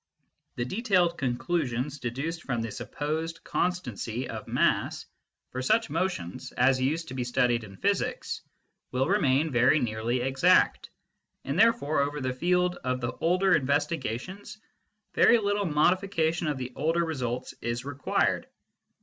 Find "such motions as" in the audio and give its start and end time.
5.61-6.81